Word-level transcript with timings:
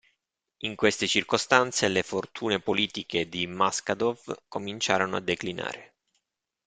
In 0.63 0.75
queste 0.75 1.05
circostanze, 1.07 1.87
le 1.87 2.01
fortune 2.01 2.59
politiche 2.59 3.29
di 3.29 3.45
Maskhadov 3.45 4.45
cominciarono 4.47 5.17
a 5.17 5.19
declinare. 5.19 5.93